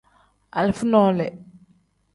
[0.57, 1.27] Alifa nole.